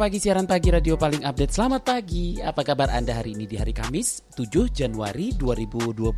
[0.00, 1.52] Pagi, siaran pagi radio paling update.
[1.52, 6.16] Selamat pagi, apa kabar Anda hari ini di hari Kamis 7 Januari 2021?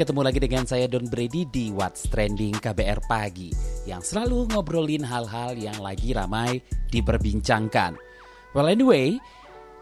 [0.00, 3.52] Ketemu lagi dengan saya Don Brady di What's Trending KBR Pagi
[3.84, 8.00] Yang selalu ngobrolin hal-hal yang lagi ramai diperbincangkan
[8.56, 9.20] Well anyway,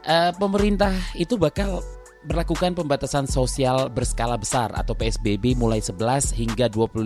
[0.03, 1.79] uh, pemerintah itu bakal
[2.29, 7.01] berlakukan pembatasan sosial berskala besar atau PSBB mulai 11 hingga 25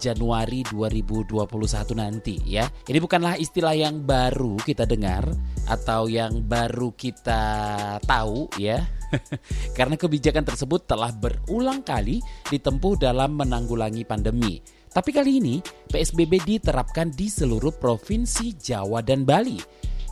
[0.00, 1.36] Januari 2021
[1.92, 2.64] nanti ya.
[2.88, 5.28] Ini bukanlah istilah yang baru kita dengar
[5.68, 7.44] atau yang baru kita
[8.08, 8.80] tahu ya.
[9.76, 14.64] Karena kebijakan tersebut telah berulang kali ditempuh dalam menanggulangi pandemi.
[14.88, 15.60] Tapi kali ini
[15.92, 19.60] PSBB diterapkan di seluruh provinsi Jawa dan Bali.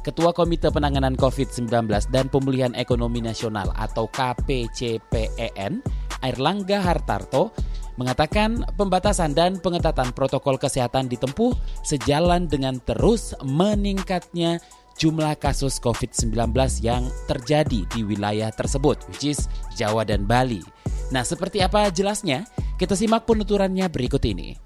[0.07, 1.67] Ketua Komite Penanganan COVID-19
[2.15, 5.83] dan Pemulihan Ekonomi Nasional atau KPCPEN,
[6.23, 7.51] Airlangga Hartarto,
[7.99, 14.63] mengatakan pembatasan dan pengetatan protokol kesehatan ditempuh sejalan dengan terus meningkatnya
[14.95, 16.55] jumlah kasus COVID-19
[16.87, 20.63] yang terjadi di wilayah tersebut, which is Jawa dan Bali.
[21.11, 22.47] Nah, seperti apa jelasnya?
[22.79, 24.66] Kita simak penuturannya berikut ini.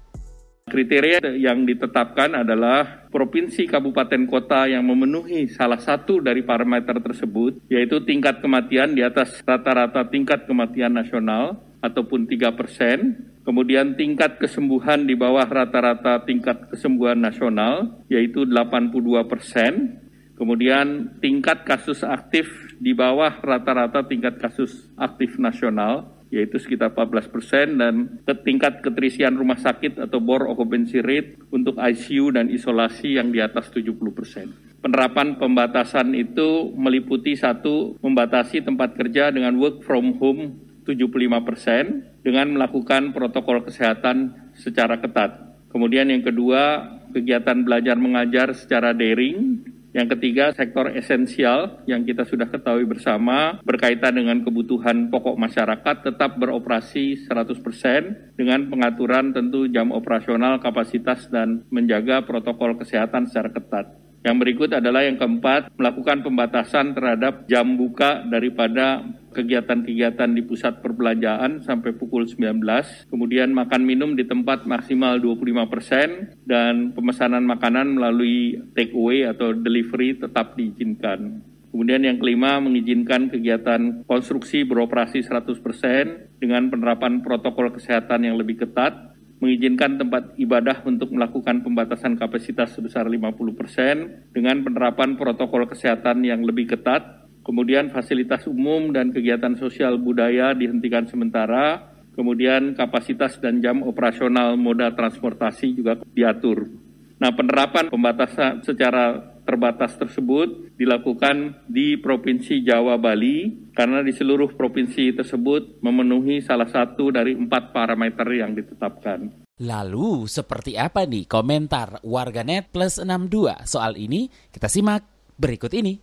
[0.71, 7.99] Kriteria yang ditetapkan adalah provinsi, kabupaten, kota yang memenuhi salah satu dari parameter tersebut, yaitu
[8.07, 15.11] tingkat kematian di atas rata-rata tingkat kematian nasional ataupun 3 persen, kemudian tingkat kesembuhan di
[15.11, 19.99] bawah rata-rata tingkat kesembuhan nasional, yaitu 82 persen,
[20.39, 22.47] kemudian tingkat kasus aktif
[22.79, 29.59] di bawah rata-rata tingkat kasus aktif nasional, yaitu sekitar 14 persen dan tingkat keterisian rumah
[29.59, 34.55] sakit atau bor occupancy rate untuk ICU dan isolasi yang di atas 70 persen.
[34.79, 41.83] Penerapan pembatasan itu meliputi satu, membatasi tempat kerja dengan work from home 75 persen
[42.25, 45.53] dengan melakukan protokol kesehatan secara ketat.
[45.69, 52.47] Kemudian yang kedua, kegiatan belajar mengajar secara daring yang ketiga, sektor esensial yang kita sudah
[52.47, 60.63] ketahui bersama berkaitan dengan kebutuhan pokok masyarakat tetap beroperasi 100% dengan pengaturan tentu jam operasional,
[60.63, 64.10] kapasitas, dan menjaga protokol kesehatan secara ketat.
[64.21, 69.01] Yang berikut adalah yang keempat, melakukan pembatasan terhadap jam buka daripada
[69.33, 72.61] kegiatan-kegiatan di pusat perbelanjaan sampai pukul 19,
[73.09, 79.57] kemudian makan minum di tempat maksimal 25 persen, dan pemesanan makanan melalui take away atau
[79.57, 81.41] delivery tetap diizinkan.
[81.71, 88.67] Kemudian yang kelima, mengizinkan kegiatan konstruksi beroperasi 100 persen dengan penerapan protokol kesehatan yang lebih
[88.67, 89.10] ketat,
[89.41, 96.45] mengizinkan tempat ibadah untuk melakukan pembatasan kapasitas sebesar 50 persen dengan penerapan protokol kesehatan yang
[96.45, 103.81] lebih ketat, kemudian fasilitas umum dan kegiatan sosial budaya dihentikan sementara, kemudian kapasitas dan jam
[103.81, 106.69] operasional moda transportasi juga diatur.
[107.17, 115.15] Nah, penerapan pembatasan secara terbatas tersebut dilakukan di Provinsi Jawa Bali karena di seluruh provinsi
[115.15, 119.47] tersebut memenuhi salah satu dari empat parameter yang ditetapkan.
[119.61, 124.25] Lalu seperti apa nih komentar warganet plus 62 soal ini?
[124.49, 125.05] Kita simak
[125.37, 125.93] berikut ini.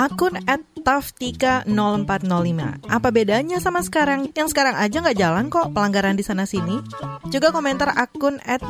[0.00, 1.68] Akun at taf30405.
[2.88, 4.32] Apa bedanya sama sekarang?
[4.32, 6.80] Yang sekarang aja nggak jalan kok pelanggaran di sana sini.
[7.30, 8.64] Juga komentar akun at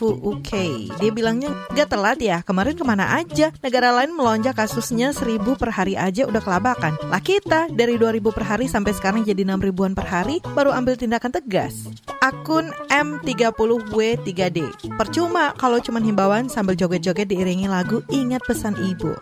[0.00, 0.52] UK.
[0.96, 2.40] Dia bilangnya nggak telat ya.
[2.42, 3.52] Kemarin ke mana aja?
[3.60, 6.96] Negara lain melonjak kasusnya seribu per hari aja udah kelabakan.
[7.08, 10.96] Lah kita dari 2000 per hari sampai sekarang jadi 6 ribuan per hari baru ambil
[10.96, 11.88] tindakan tegas.
[12.20, 14.58] Akun M30W3D.
[15.00, 19.16] Percuma kalau cuma himbauan sambil joget-joget diiringi lagu ingat pesan ibu.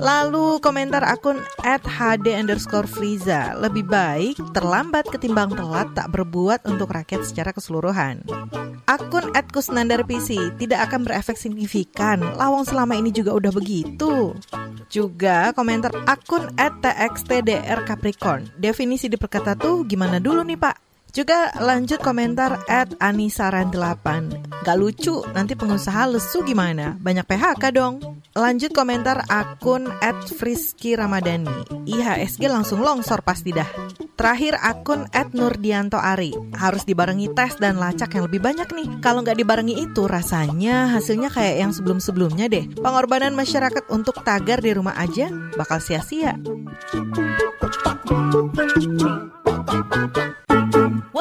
[0.00, 1.29] Lalu komentar akun
[1.62, 3.54] at HD underscore Friza.
[3.54, 8.26] Lebih baik terlambat ketimbang telat tak berbuat untuk rakyat secara keseluruhan.
[8.90, 12.18] Akun at Kusnandar PC tidak akan berefek signifikan.
[12.34, 14.34] Lawang selama ini juga udah begitu.
[14.90, 18.50] Juga komentar akun at TXTDR Capricorn.
[18.58, 20.89] Definisi diperkata tuh gimana dulu nih pak?
[21.10, 24.06] Juga lanjut komentar at Anisaran8
[24.62, 26.94] Gak lucu, nanti pengusaha lesu gimana?
[27.02, 29.90] Banyak PHK dong Lanjut komentar akun
[30.38, 31.50] @friski Ramadhani.
[31.82, 33.66] IHSG langsung longsor pasti dah.
[34.14, 36.30] Terakhir akun @nurdianto Ari.
[36.54, 38.88] Harus dibarengi tes dan lacak yang lebih banyak nih.
[39.02, 42.70] Kalau nggak dibarengi itu rasanya hasilnya kayak yang sebelum-sebelumnya deh.
[42.78, 45.26] Pengorbanan masyarakat untuk tagar di rumah aja
[45.58, 46.38] bakal sia-sia.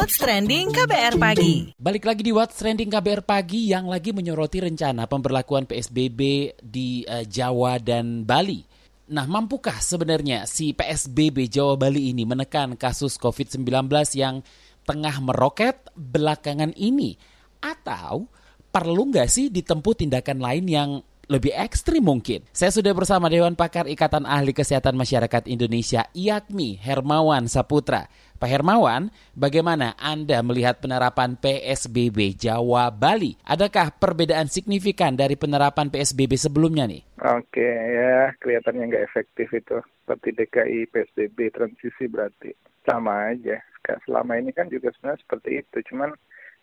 [0.10, 5.06] What's Trending KBR Pagi Balik lagi di What's Trending KBR Pagi yang lagi menyoroti rencana
[5.06, 8.66] pemberlakuan PSBB di uh, Jawa dan Bali.
[9.14, 13.86] Nah, mampukah sebenarnya si PSBB Jawa Bali ini menekan kasus COVID-19
[14.18, 14.42] yang
[14.82, 17.14] tengah meroket belakangan ini?
[17.62, 18.34] Atau
[18.74, 20.90] perlu nggak sih ditempuh tindakan lain yang
[21.30, 22.42] lebih ekstrim mungkin.
[22.50, 28.10] Saya sudah bersama Dewan Pakar Ikatan Ahli Kesehatan Masyarakat Indonesia IAKMI Hermawan Saputra.
[28.40, 33.36] Pak Hermawan, bagaimana Anda melihat penerapan PSBB Jawa Bali?
[33.44, 37.04] Adakah perbedaan signifikan dari penerapan PSBB sebelumnya nih?
[37.20, 39.84] Oke, ya kelihatannya nggak efektif itu.
[39.84, 42.56] Seperti DKI PSBB transisi berarti
[42.88, 43.60] sama aja.
[44.08, 45.78] Selama ini kan juga sebenarnya seperti itu.
[45.92, 46.16] Cuman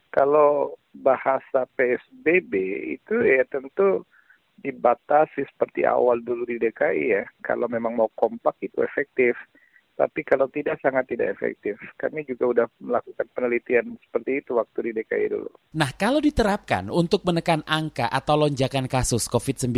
[0.09, 2.53] kalau bahasa PSBB
[2.97, 4.09] itu ya tentu
[4.65, 7.29] dibatasi seperti awal dulu di DKI ya.
[7.45, 9.37] Kalau memang mau kompak itu efektif
[9.97, 11.81] tapi kalau tidak sangat tidak efektif.
[11.97, 15.51] Kami juga sudah melakukan penelitian seperti itu waktu di DKI dulu.
[15.73, 19.73] Nah, kalau diterapkan untuk menekan angka atau lonjakan kasus COVID-19,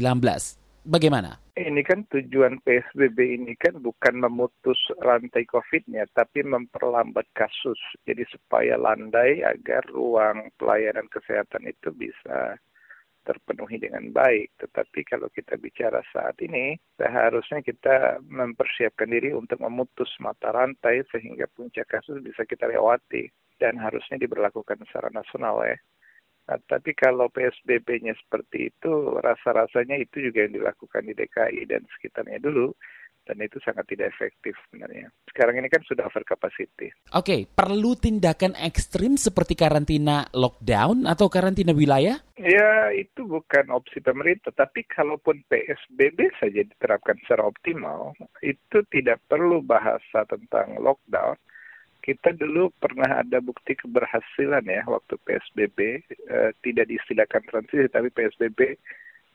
[0.83, 1.39] bagaimana?
[1.59, 7.79] Ini kan tujuan PSBB ini kan bukan memutus rantai COVID-nya, tapi memperlambat kasus.
[8.07, 12.59] Jadi supaya landai agar ruang pelayanan kesehatan itu bisa
[13.29, 14.57] terpenuhi dengan baik.
[14.57, 21.45] Tetapi kalau kita bicara saat ini, seharusnya kita mempersiapkan diri untuk memutus mata rantai sehingga
[21.53, 23.29] puncak kasus bisa kita lewati
[23.61, 25.77] dan harusnya diberlakukan secara nasional ya.
[26.49, 32.41] Nah, tapi kalau PSBB-nya seperti itu, rasa-rasanya itu juga yang dilakukan di DKI dan sekitarnya
[32.41, 32.73] dulu
[33.29, 35.13] dan itu sangat tidak efektif sebenarnya.
[35.29, 36.89] Sekarang ini kan sudah over capacity.
[37.13, 42.17] Oke, perlu tindakan ekstrim seperti karantina lockdown atau karantina wilayah?
[42.41, 49.61] Ya, itu bukan opsi pemerintah, tapi kalaupun PSBB saja diterapkan secara optimal, itu tidak perlu
[49.61, 51.37] bahasa tentang lockdown.
[52.01, 55.79] Kita dulu pernah ada bukti keberhasilan ya waktu PSBB,
[56.09, 58.81] eh, tidak diistilahkan transisi, tapi PSBB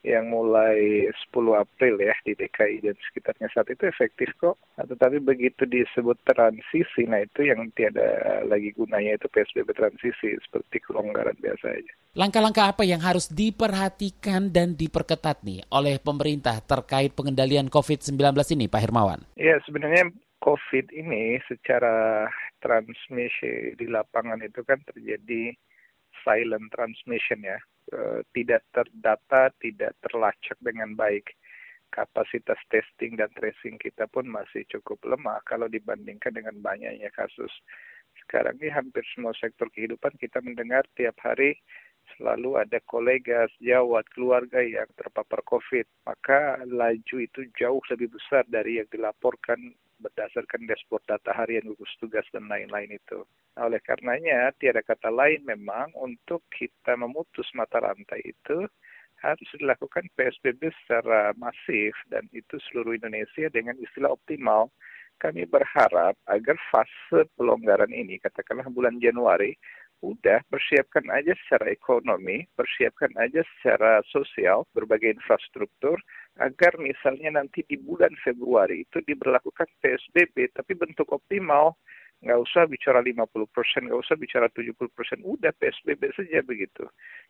[0.04, 4.60] yang mulai 10 April ya di DKI dan sekitarnya saat itu efektif kok.
[4.76, 10.84] Nah, tetapi begitu disebut transisi, nah itu yang tiada lagi gunanya itu PSBB transisi seperti
[10.84, 11.94] kelonggaran biasa aja.
[12.20, 18.20] Langkah-langkah apa yang harus diperhatikan dan diperketat nih oleh pemerintah terkait pengendalian COVID-19
[18.60, 19.24] ini, Pak Hermawan?
[19.40, 20.12] Ya, sebenarnya
[20.44, 22.28] COVID ini secara
[22.60, 25.56] transmisi di lapangan itu kan terjadi
[26.28, 27.60] silent transmission ya
[28.32, 31.34] tidak terdata, tidak terlacak dengan baik.
[31.94, 37.54] Kapasitas testing dan tracing kita pun masih cukup lemah kalau dibandingkan dengan banyaknya kasus.
[38.26, 41.62] Sekarang ini hampir semua sektor kehidupan kita mendengar tiap hari
[42.16, 45.86] selalu ada kolega, sejawat, keluarga yang terpapar COVID.
[46.08, 49.74] Maka laju itu jauh lebih besar dari yang dilaporkan
[50.04, 53.24] berdasarkan dashboard data harian gugus tugas dan lain-lain itu.
[53.56, 58.68] Nah, oleh karenanya, tiada kata lain memang untuk kita memutus mata rantai itu
[59.24, 64.68] harus dilakukan PSBB secara masif dan itu seluruh Indonesia dengan istilah optimal.
[65.22, 69.56] Kami berharap agar fase pelonggaran ini, katakanlah bulan Januari,
[70.04, 75.96] udah persiapkan aja secara ekonomi, persiapkan aja secara sosial, berbagai infrastruktur,
[76.44, 81.80] agar misalnya nanti di bulan Februari itu diberlakukan PSBB, tapi bentuk optimal,
[82.20, 86.84] nggak usah bicara 50 persen, nggak usah bicara 70 persen, udah PSBB saja begitu.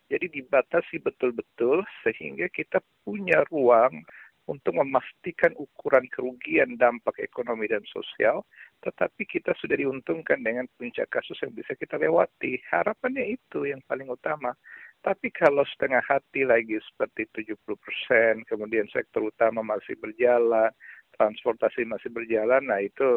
[0.10, 4.01] Jadi dibatasi betul-betul sehingga kita punya ruang
[4.44, 8.44] untuk memastikan ukuran kerugian dampak ekonomi dan sosial,
[8.84, 12.60] tetapi kita sudah diuntungkan dengan puncak kasus yang bisa kita lewati.
[12.68, 14.52] Harapannya itu yang paling utama.
[15.00, 20.72] Tapi kalau setengah hati lagi seperti 70 persen, kemudian sektor utama masih berjalan,
[21.16, 23.08] transportasi masih berjalan, nah itu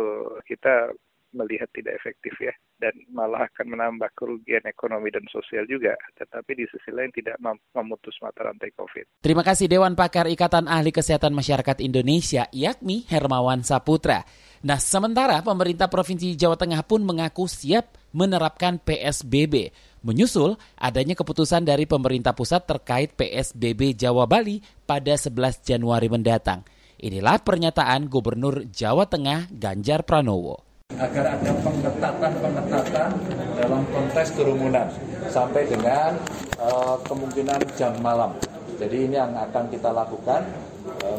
[0.46, 0.90] kita
[1.36, 2.50] melihat tidak efektif ya
[2.80, 7.36] dan malah akan menambah kerugian ekonomi dan sosial juga tetapi di sisi lain tidak
[7.76, 9.20] memutus mata rantai COVID.
[9.20, 14.24] Terima kasih Dewan Pakar Ikatan Ahli Kesehatan Masyarakat Indonesia yakni Hermawan Saputra.
[14.64, 19.70] Nah, sementara pemerintah Provinsi Jawa Tengah pun mengaku siap menerapkan PSBB
[20.06, 26.62] menyusul adanya keputusan dari pemerintah pusat terkait PSBB Jawa Bali pada 11 Januari mendatang.
[26.96, 30.65] Inilah pernyataan Gubernur Jawa Tengah Ganjar Pranowo
[30.96, 33.10] agar ada pengetatan-pengetatan
[33.60, 34.88] dalam konteks kerumunan
[35.28, 36.16] sampai dengan
[36.56, 38.32] uh, kemungkinan jam malam.
[38.76, 40.44] Jadi ini yang akan kita lakukan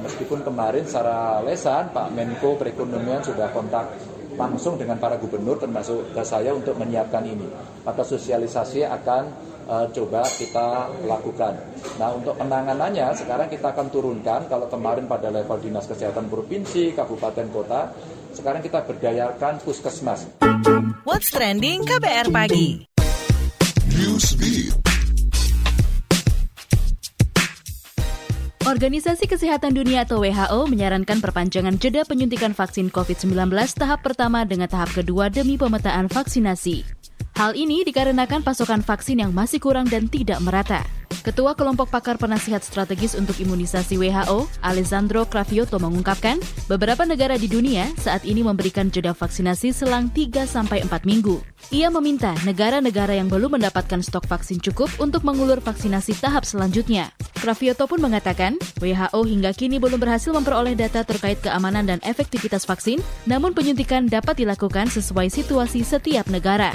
[0.05, 3.89] meskipun kemarin secara lesan Pak Menko Perekonomian sudah kontak
[4.37, 7.49] langsung dengan para gubernur termasuk ke saya untuk menyiapkan ini.
[7.81, 9.23] Maka sosialisasi akan
[9.65, 11.53] uh, coba kita lakukan.
[11.97, 17.49] Nah untuk penanganannya sekarang kita akan turunkan kalau kemarin pada level dinas kesehatan provinsi, kabupaten,
[17.49, 17.89] kota,
[18.37, 20.29] sekarang kita berdayakan puskesmas.
[21.01, 22.85] What's trending KBR pagi?
[28.67, 34.91] Organisasi Kesehatan Dunia atau WHO menyarankan perpanjangan jeda penyuntikan vaksin COVID-19 tahap pertama dengan tahap
[34.91, 36.83] kedua demi pemetaan vaksinasi.
[37.39, 40.83] Hal ini dikarenakan pasokan vaksin yang masih kurang dan tidak merata.
[41.27, 46.39] Ketua Kelompok Pakar Penasihat Strategis untuk Imunisasi WHO, Alessandro Cravioto mengungkapkan,
[46.71, 51.43] beberapa negara di dunia saat ini memberikan jeda vaksinasi selang 3-4 minggu.
[51.75, 57.11] Ia meminta negara-negara yang belum mendapatkan stok vaksin cukup untuk mengulur vaksinasi tahap selanjutnya.
[57.35, 63.03] Cravioto pun mengatakan, WHO hingga kini belum berhasil memperoleh data terkait keamanan dan efektivitas vaksin,
[63.27, 66.71] namun penyuntikan dapat dilakukan sesuai situasi setiap negara.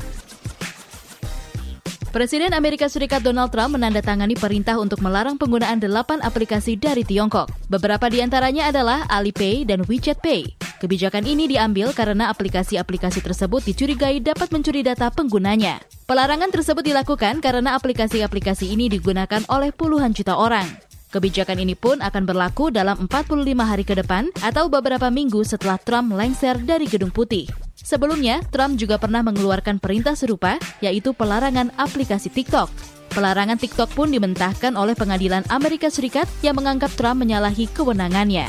[2.12, 7.48] Presiden Amerika Serikat Donald Trump menandatangani perintah untuk melarang penggunaan delapan aplikasi dari Tiongkok.
[7.72, 10.52] Beberapa di antaranya adalah Alipay dan WeChat Pay.
[10.76, 15.80] Kebijakan ini diambil karena aplikasi-aplikasi tersebut dicurigai dapat mencuri data penggunanya.
[16.04, 20.68] Pelarangan tersebut dilakukan karena aplikasi-aplikasi ini digunakan oleh puluhan juta orang.
[21.16, 26.12] Kebijakan ini pun akan berlaku dalam 45 hari ke depan atau beberapa minggu setelah Trump
[26.12, 27.71] lengser dari Gedung Putih.
[27.82, 32.70] Sebelumnya, Trump juga pernah mengeluarkan perintah serupa, yaitu pelarangan aplikasi TikTok.
[33.12, 38.48] Pelarangan TikTok pun dimentahkan oleh pengadilan Amerika Serikat yang menganggap Trump menyalahi kewenangannya.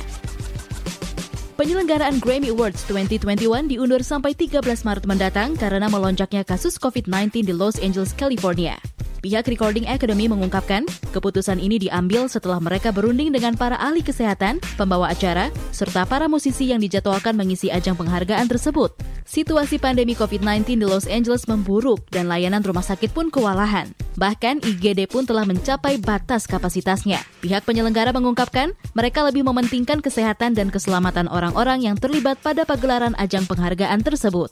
[1.53, 7.77] Penyelenggaraan Grammy Awards 2021 diundur sampai 13 Maret mendatang karena melonjaknya kasus COVID-19 di Los
[7.77, 8.92] Angeles, California.
[9.23, 10.83] Pihak Recording Academy mengungkapkan,
[11.15, 16.75] keputusan ini diambil setelah mereka berunding dengan para ahli kesehatan, pembawa acara, serta para musisi
[16.75, 18.91] yang dijadwalkan mengisi ajang penghargaan tersebut.
[19.23, 23.95] Situasi pandemi COVID-19 di Los Angeles memburuk dan layanan rumah sakit pun kewalahan.
[24.19, 27.23] Bahkan IGD pun telah mencapai batas kapasitasnya.
[27.39, 33.47] Pihak penyelenggara mengungkapkan, mereka lebih mementingkan kesehatan dan keselamatan orang-orang yang terlibat pada pagelaran ajang
[33.47, 34.51] penghargaan tersebut.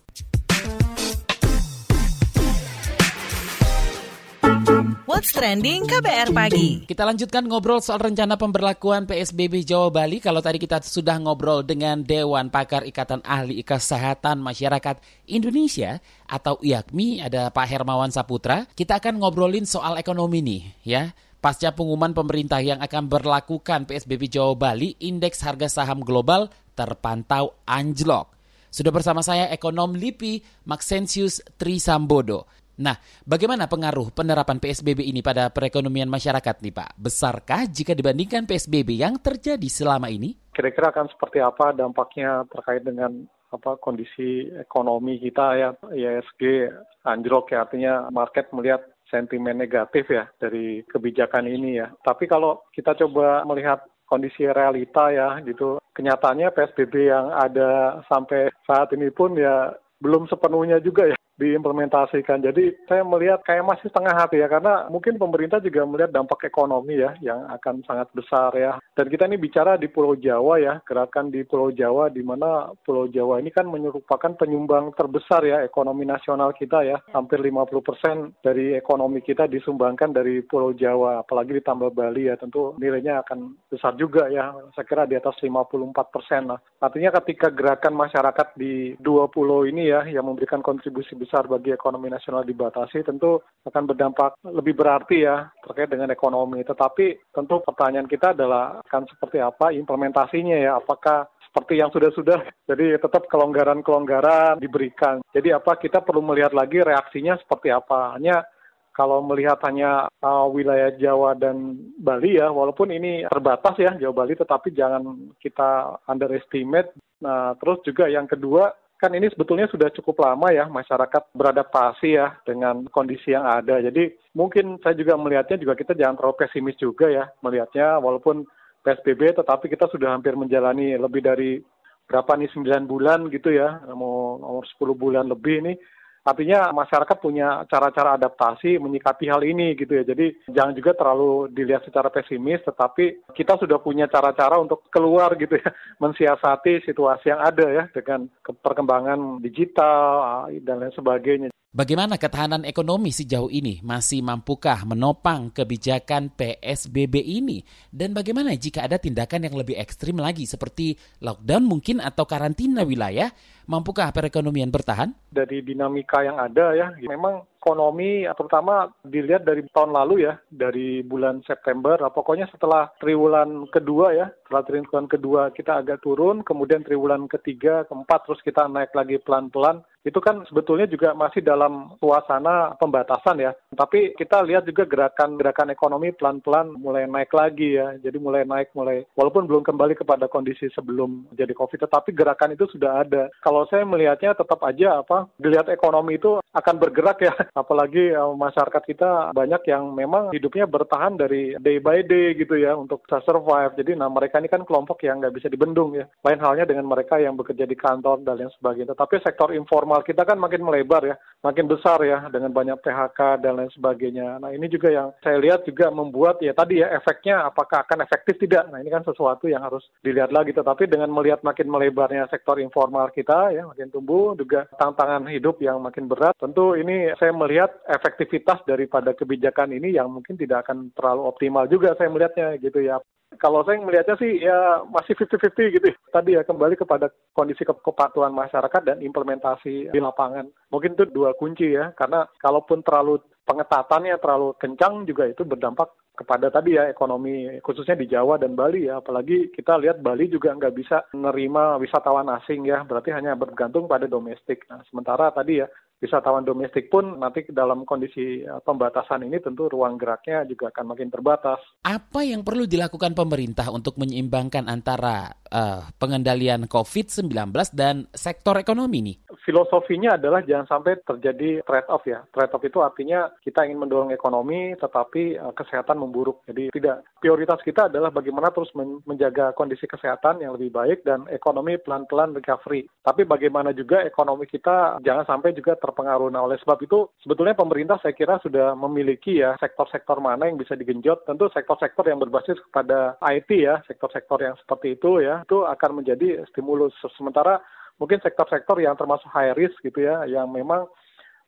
[5.10, 6.86] What's Trending KBR Pagi.
[6.86, 10.22] Kita lanjutkan ngobrol soal rencana pemberlakuan PSBB Jawa Bali.
[10.22, 15.98] Kalau tadi kita sudah ngobrol dengan Dewan Pakar Ikatan Ahli Kesehatan Masyarakat Indonesia
[16.30, 18.70] atau IAKMI, ada Pak Hermawan Saputra.
[18.78, 21.04] Kita akan ngobrolin soal ekonomi nih ya.
[21.42, 28.30] Pasca pengumuman pemerintah yang akan berlakukan PSBB Jawa Bali, indeks harga saham global terpantau anjlok.
[28.72, 32.48] Sudah bersama saya ekonom LIPI Maxensius Trisambodo.
[32.82, 36.98] Nah, bagaimana pengaruh penerapan PSBB ini pada perekonomian masyarakat nih Pak?
[36.98, 40.34] Besarkah jika dibandingkan PSBB yang terjadi selama ini?
[40.50, 46.72] Kira-kira akan seperti apa dampaknya terkait dengan apa kondisi ekonomi kita ya ISG
[47.06, 51.94] anjlok ya artinya market melihat sentimen negatif ya dari kebijakan ini ya.
[52.02, 58.90] Tapi kalau kita coba melihat kondisi realita ya gitu, kenyataannya PSBB yang ada sampai saat
[58.98, 59.70] ini pun ya
[60.02, 62.46] belum sepenuhnya juga ya diimplementasikan.
[62.46, 67.02] Jadi saya melihat kayak masih setengah hati ya karena mungkin pemerintah juga melihat dampak ekonomi
[67.02, 68.78] ya yang akan sangat besar ya.
[68.94, 73.10] Dan kita ini bicara di Pulau Jawa ya, gerakan di Pulau Jawa di mana Pulau
[73.10, 77.02] Jawa ini kan merupakan penyumbang terbesar ya ekonomi nasional kita ya.
[77.16, 83.26] Hampir 50% dari ekonomi kita disumbangkan dari Pulau Jawa, apalagi ditambah Bali ya tentu nilainya
[83.26, 84.54] akan besar juga ya.
[84.78, 86.60] Saya kira di atas 54% lah.
[86.84, 91.72] Artinya ketika gerakan masyarakat di dua pulau ini ya yang memberikan kontribusi besar besar bagi
[91.72, 96.60] ekonomi nasional dibatasi tentu akan berdampak lebih berarti ya terkait dengan ekonomi.
[96.68, 102.44] Tetapi tentu pertanyaan kita adalah akan seperti apa implementasinya ya, apakah seperti yang sudah-sudah.
[102.70, 105.24] Jadi tetap kelonggaran-kelonggaran diberikan.
[105.32, 108.20] Jadi apa kita perlu melihat lagi reaksinya seperti apa.
[108.20, 108.44] Hanya
[108.92, 114.36] kalau melihat hanya uh, wilayah Jawa dan Bali ya, walaupun ini terbatas ya Jawa Bali,
[114.36, 116.92] tetapi jangan kita underestimate.
[117.24, 122.38] Nah, terus juga yang kedua, kan ini sebetulnya sudah cukup lama ya masyarakat beradaptasi ya
[122.46, 123.82] dengan kondisi yang ada.
[123.82, 127.98] Jadi mungkin saya juga melihatnya juga kita jangan terlalu pesimis juga ya melihatnya.
[127.98, 128.46] Walaupun
[128.86, 131.58] PSBB tetapi kita sudah hampir menjalani lebih dari
[132.06, 133.82] berapa nih 9 bulan gitu ya.
[133.90, 135.74] Mau nomor 10 bulan lebih ini
[136.22, 140.06] Artinya masyarakat punya cara-cara adaptasi menyikapi hal ini gitu ya.
[140.06, 145.58] Jadi jangan juga terlalu dilihat secara pesimis, tetapi kita sudah punya cara-cara untuk keluar gitu
[145.58, 145.70] ya,
[146.04, 151.50] mensiasati situasi yang ada ya dengan perkembangan digital dan lain sebagainya.
[151.72, 153.80] Bagaimana ketahanan ekonomi sejauh ini?
[153.80, 157.64] Masih mampukah menopang kebijakan PSBB ini?
[157.88, 163.32] Dan bagaimana jika ada tindakan yang lebih ekstrim lagi seperti lockdown mungkin atau karantina wilayah?
[163.70, 165.14] Mampukah perekonomian bertahan?
[165.30, 171.46] Dari dinamika yang ada ya, memang ekonomi terutama dilihat dari tahun lalu ya, dari bulan
[171.46, 177.30] September, nah, pokoknya setelah triwulan kedua ya, setelah triwulan kedua kita agak turun, kemudian triwulan
[177.30, 183.38] ketiga, keempat, terus kita naik lagi pelan-pelan, itu kan sebetulnya juga masih dalam suasana pembatasan
[183.38, 183.54] ya.
[183.78, 187.94] Tapi kita lihat juga gerakan-gerakan ekonomi pelan-pelan mulai naik lagi ya.
[188.02, 192.66] Jadi mulai naik, mulai walaupun belum kembali kepada kondisi sebelum jadi COVID, tetapi gerakan itu
[192.74, 193.30] sudah ada.
[193.46, 197.34] Kalau saya melihatnya tetap aja apa, dilihat ekonomi itu akan bergerak ya.
[197.62, 202.78] Apalagi uh, masyarakat kita banyak yang memang hidupnya bertahan dari day by day gitu ya
[202.78, 203.74] untuk bisa survive.
[203.76, 206.06] Jadi nah mereka ini kan kelompok yang nggak bisa dibendung ya.
[206.22, 208.94] Lain halnya dengan mereka yang bekerja di kantor dan lain sebagainya.
[208.94, 213.58] Tapi sektor informal kita kan makin melebar ya, makin besar ya dengan banyak PHK dan
[213.58, 214.38] lain sebagainya.
[214.38, 218.38] Nah ini juga yang saya lihat juga membuat ya tadi ya efeknya apakah akan efektif
[218.38, 218.70] tidak.
[218.70, 220.54] Nah ini kan sesuatu yang harus dilihat lagi.
[220.54, 225.82] Tetapi dengan melihat makin melebarnya sektor informal kita ya makin tumbuh juga tantangan hidup yang
[225.82, 226.38] makin berat.
[226.38, 231.98] Tentu ini saya melihat efektivitas daripada kebijakan ini yang mungkin tidak akan terlalu optimal juga
[231.98, 233.02] saya melihatnya gitu ya
[233.40, 235.88] kalau saya melihatnya sih ya masih 50-50 gitu.
[236.12, 240.52] Tadi ya kembali kepada kondisi ke kepatuhan masyarakat dan implementasi di lapangan.
[240.68, 246.52] Mungkin itu dua kunci ya, karena kalaupun terlalu pengetatannya terlalu kencang juga itu berdampak kepada
[246.52, 249.00] tadi ya ekonomi khususnya di Jawa dan Bali ya.
[249.00, 252.84] Apalagi kita lihat Bali juga nggak bisa menerima wisatawan asing ya.
[252.84, 254.68] Berarti hanya bergantung pada domestik.
[254.68, 255.68] Nah sementara tadi ya
[256.02, 261.14] wisatawan domestik pun nanti dalam kondisi eh, pembatasan ini tentu ruang geraknya juga akan makin
[261.14, 261.62] terbatas.
[261.86, 269.14] Apa yang perlu dilakukan pemerintah untuk menyeimbangkan antara uh, pengendalian COVID-19 dan sektor ekonomi ini?
[269.46, 272.26] Filosofinya adalah jangan sampai terjadi trade-off ya.
[272.34, 276.42] Trade-off itu artinya kita ingin mendorong ekonomi tetapi uh, kesehatan memburuk.
[276.50, 281.30] Jadi tidak prioritas kita adalah bagaimana terus men menjaga kondisi kesehatan yang lebih baik dan
[281.30, 282.90] ekonomi pelan-pelan recovery.
[283.06, 286.32] Tapi bagaimana juga ekonomi kita jangan sampai juga ter terpengaruh.
[286.32, 290.80] Nah, oleh sebab itu sebetulnya pemerintah saya kira sudah memiliki ya sektor-sektor mana yang bisa
[290.80, 291.28] digenjot.
[291.28, 296.48] Tentu sektor-sektor yang berbasis kepada IT ya, sektor-sektor yang seperti itu ya, itu akan menjadi
[296.50, 296.96] stimulus.
[297.20, 297.60] Sementara
[298.00, 300.88] mungkin sektor-sektor yang termasuk high risk gitu ya, yang memang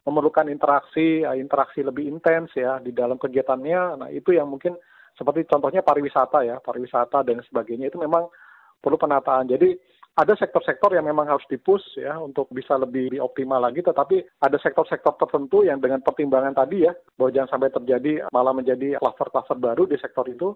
[0.03, 4.03] memerlukan interaksi, ya, interaksi lebih intens ya di dalam kegiatannya.
[4.03, 4.75] Nah, itu yang mungkin
[5.15, 8.27] seperti contohnya pariwisata ya, pariwisata dan sebagainya itu memang
[8.83, 9.47] perlu penataan.
[9.47, 9.79] Jadi
[10.13, 15.17] ada sektor-sektor yang memang harus dipus ya untuk bisa lebih optimal lagi, tetapi ada sektor-sektor
[15.17, 19.97] tertentu yang dengan pertimbangan tadi ya, bahwa jangan sampai terjadi malah menjadi kluster-kluster baru di
[19.97, 20.53] sektor itu.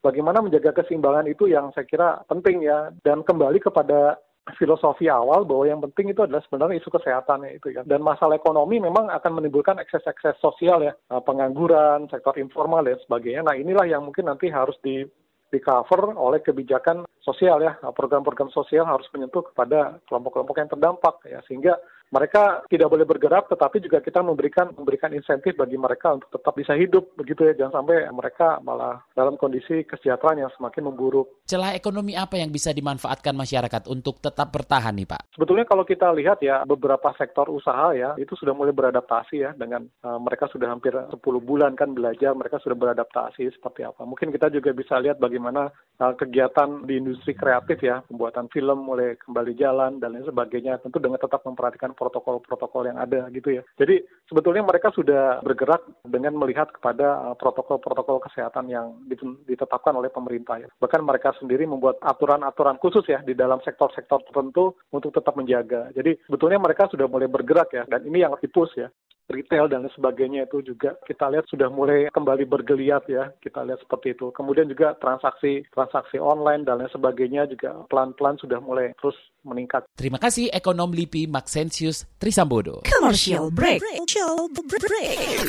[0.00, 4.18] Bagaimana menjaga keseimbangan itu yang saya kira penting ya, dan kembali kepada
[4.58, 7.86] filosofi awal bahwa yang penting itu adalah sebenarnya isu kesehatan itu ya.
[7.86, 13.46] Dan masalah ekonomi memang akan menimbulkan ekses-ekses sosial ya, pengangguran, sektor informal dan sebagainya.
[13.46, 15.04] Nah inilah yang mungkin nanti harus di
[15.50, 21.42] di cover oleh kebijakan sosial ya program-program sosial harus menyentuh kepada kelompok-kelompok yang terdampak ya
[21.50, 21.74] sehingga
[22.10, 26.74] mereka tidak boleh bergerak, tetapi juga kita memberikan memberikan insentif bagi mereka untuk tetap bisa
[26.74, 27.54] hidup, begitu ya.
[27.54, 31.46] Jangan sampai mereka malah dalam kondisi kesejahteraan yang semakin memburuk.
[31.46, 35.38] Celah ekonomi apa yang bisa dimanfaatkan masyarakat untuk tetap bertahan nih Pak?
[35.38, 39.86] Sebetulnya kalau kita lihat ya, beberapa sektor usaha ya, itu sudah mulai beradaptasi ya dengan
[40.02, 44.02] uh, mereka sudah hampir 10 bulan kan belajar, mereka sudah beradaptasi seperti apa.
[44.02, 45.70] Mungkin kita juga bisa lihat bagaimana
[46.02, 50.98] uh, kegiatan di industri kreatif ya, pembuatan film mulai kembali jalan dan lain sebagainya, tentu
[50.98, 53.62] dengan tetap memperhatikan protokol-protokol yang ada gitu ya.
[53.76, 58.96] Jadi sebetulnya mereka sudah bergerak dengan melihat kepada uh, protokol-protokol kesehatan yang
[59.44, 60.68] ditetapkan oleh pemerintah ya.
[60.80, 65.92] Bahkan mereka sendiri membuat aturan-aturan khusus ya di dalam sektor-sektor tertentu untuk tetap menjaga.
[65.92, 68.88] Jadi sebetulnya mereka sudah mulai bergerak ya dan ini yang dipus ya
[69.30, 74.18] retail dan sebagainya itu juga kita lihat sudah mulai kembali bergeliat ya kita lihat seperti
[74.18, 79.16] itu kemudian juga transaksi transaksi online dan lain sebagainya juga pelan-pelan sudah mulai terus
[79.46, 79.86] meningkat.
[79.96, 82.84] Terima kasih ekonom LIPI Maxensius Trisambodo.
[82.84, 83.80] Commercial break.
[83.80, 85.48] Commercial break.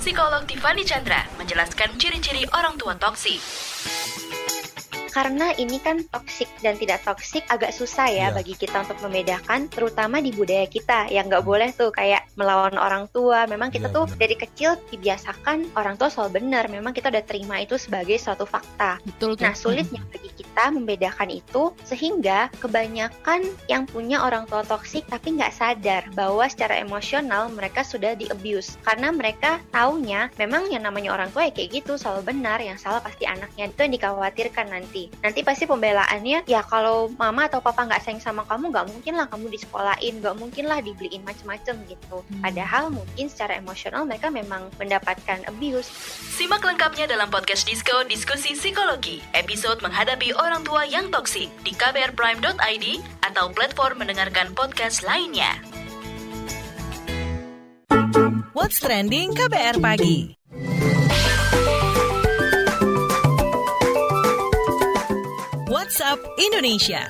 [0.00, 3.36] Psikolog Tiffany Chandra menjelaskan ciri-ciri orang tua toksik
[5.10, 8.30] karena ini kan toksik dan tidak toksik agak susah ya yeah.
[8.30, 11.10] bagi kita untuk membedakan terutama di budaya kita.
[11.10, 13.44] Yang nggak boleh tuh kayak melawan orang tua.
[13.50, 14.18] Memang kita yeah, tuh bener.
[14.22, 16.70] dari kecil dibiasakan orang tua soal benar.
[16.70, 19.02] Memang kita udah terima itu sebagai suatu fakta.
[19.02, 25.38] Betul, nah sulitnya bagi kita membedakan itu sehingga kebanyakan yang punya orang tua toksik tapi
[25.38, 31.14] nggak sadar bahwa secara emosional mereka sudah di abuse karena mereka taunya memang yang namanya
[31.14, 33.70] orang tua ya kayak gitu selalu benar yang salah pasti anaknya.
[33.70, 35.06] Itu yang dikhawatirkan nanti.
[35.22, 39.30] Nanti pasti pembelaannya ya kalau mama atau papa nggak sayang sama kamu nggak mungkin lah
[39.30, 42.26] kamu disekolahin nggak mungkin lah dibeliin macem-macem gitu.
[42.26, 42.42] Hmm.
[42.42, 45.86] padahal mungkin secara emosional mereka memang mendapatkan abuse.
[46.34, 52.86] Simak lengkapnya dalam podcast Disco Diskusi Psikologi episode menghadapi orang tua yang toksik di kbrprime.id
[53.28, 55.60] atau platform mendengarkan podcast lainnya.
[58.56, 60.34] What's Trending KBR Pagi
[65.70, 67.02] WhatsApp Indonesia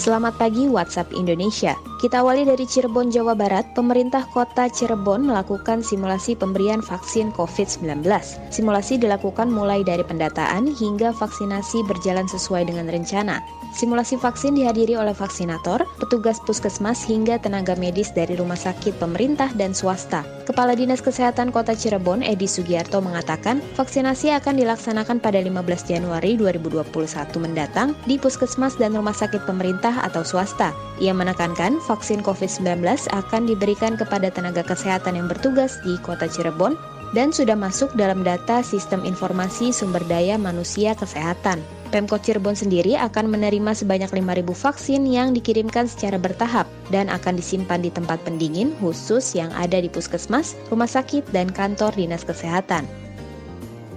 [0.00, 1.89] Selamat pagi WhatsApp Indonesia.
[2.00, 3.76] Kita awali dari Cirebon, Jawa Barat.
[3.76, 8.00] Pemerintah kota Cirebon melakukan simulasi pemberian vaksin COVID-19.
[8.48, 13.44] Simulasi dilakukan mulai dari pendataan hingga vaksinasi berjalan sesuai dengan rencana.
[13.76, 19.76] Simulasi vaksin dihadiri oleh vaksinator, petugas puskesmas hingga tenaga medis dari rumah sakit pemerintah dan
[19.76, 20.26] swasta.
[20.48, 26.90] Kepala Dinas Kesehatan Kota Cirebon, Edi Sugiarto mengatakan, vaksinasi akan dilaksanakan pada 15 Januari 2021
[27.38, 30.74] mendatang di puskesmas dan rumah sakit pemerintah atau swasta.
[30.98, 36.78] Ia menekankan, vaksin COVID-19 akan diberikan kepada tenaga kesehatan yang bertugas di Kota Cirebon
[37.10, 41.58] dan sudah masuk dalam data Sistem Informasi Sumber Daya Manusia Kesehatan.
[41.90, 47.82] Pemkot Cirebon sendiri akan menerima sebanyak 5.000 vaksin yang dikirimkan secara bertahap dan akan disimpan
[47.82, 52.86] di tempat pendingin khusus yang ada di puskesmas, rumah sakit, dan kantor dinas kesehatan.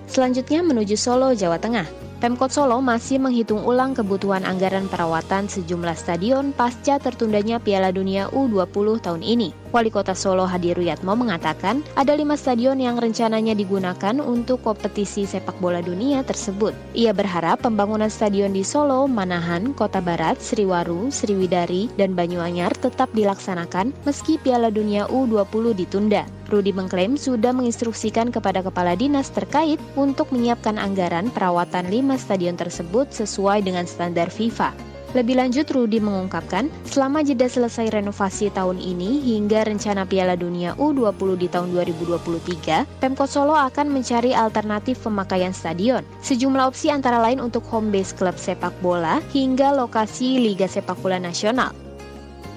[0.10, 1.86] Selanjutnya menuju Solo, Jawa Tengah.
[2.24, 9.04] Pemkot Solo masih menghitung ulang kebutuhan anggaran perawatan sejumlah stadion pasca tertundanya Piala Dunia U20
[9.04, 9.63] tahun ini.
[9.74, 15.58] Wali Kota Solo Hadi Ruyatmo mengatakan ada lima stadion yang rencananya digunakan untuk kompetisi sepak
[15.58, 16.78] bola dunia tersebut.
[16.94, 23.98] Ia berharap pembangunan stadion di Solo, Manahan, Kota Barat, Sriwaru, Sriwidari, dan Banyuanyar tetap dilaksanakan
[24.06, 26.30] meski Piala Dunia U20 ditunda.
[26.54, 33.10] Rudi mengklaim sudah menginstruksikan kepada kepala dinas terkait untuk menyiapkan anggaran perawatan lima stadion tersebut
[33.10, 34.93] sesuai dengan standar FIFA.
[35.14, 41.38] Lebih lanjut, Rudi mengungkapkan, selama jeda selesai renovasi tahun ini hingga rencana Piala Dunia U20
[41.38, 46.02] di tahun 2023, Pemkot Solo akan mencari alternatif pemakaian stadion.
[46.26, 51.22] Sejumlah opsi antara lain untuk home base klub sepak bola hingga lokasi Liga Sepak Bola
[51.22, 51.83] Nasional.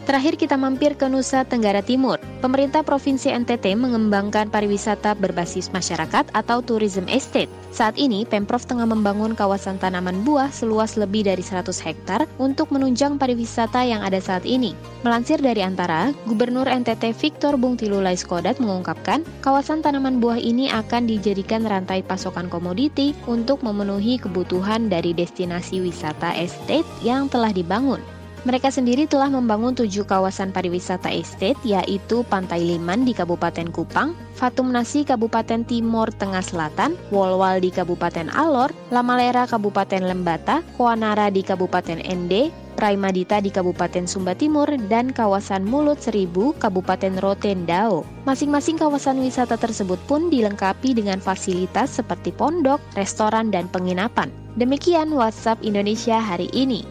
[0.07, 2.23] Terakhir kita mampir ke Nusa Tenggara Timur.
[2.39, 7.51] Pemerintah Provinsi NTT mengembangkan pariwisata berbasis masyarakat atau tourism estate.
[7.75, 13.19] Saat ini, Pemprov tengah membangun kawasan tanaman buah seluas lebih dari 100 hektar untuk menunjang
[13.19, 14.79] pariwisata yang ada saat ini.
[15.03, 21.11] Melansir dari Antara, Gubernur NTT Victor Bung Tilulai Skodat mengungkapkan, kawasan tanaman buah ini akan
[21.11, 27.99] dijadikan rantai pasokan komoditi untuk memenuhi kebutuhan dari destinasi wisata estate yang telah dibangun.
[28.47, 34.71] Mereka sendiri telah membangun tujuh kawasan pariwisata estate yaitu Pantai Liman di Kabupaten Kupang, Fatum
[34.71, 41.99] Nasi Kabupaten Timur Tengah Selatan, Wolwal di Kabupaten Alor, Lamalera Kabupaten Lembata, Koanara di Kabupaten
[41.99, 48.07] Ende, Praimadita di Kabupaten Sumba Timur, dan kawasan Mulut Seribu, Kabupaten Rotendao.
[48.31, 54.31] Masing-masing kawasan wisata tersebut pun dilengkapi dengan fasilitas seperti pondok, restoran, dan penginapan.
[54.55, 56.87] Demikian WhatsApp Indonesia hari ini.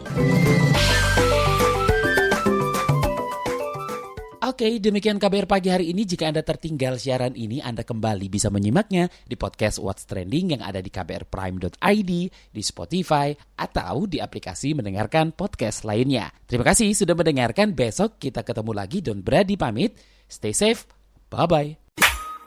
[4.56, 6.08] Oke, demikian KBR pagi hari ini.
[6.08, 10.80] Jika Anda tertinggal siaran ini, Anda kembali bisa menyimaknya di podcast What's Trending yang ada
[10.80, 16.32] di kbrprime.id, di Spotify, atau di aplikasi mendengarkan podcast lainnya.
[16.48, 17.76] Terima kasih sudah mendengarkan.
[17.76, 19.04] Besok kita ketemu lagi.
[19.04, 19.92] Don Brady pamit.
[20.24, 20.88] Stay safe.
[21.28, 21.76] Bye-bye.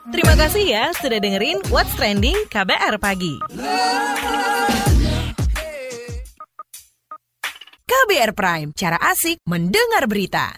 [0.09, 3.37] Terima kasih ya sudah dengerin What's Trending KBR Pagi.
[7.85, 10.57] KBR Prime, cara asik mendengar berita.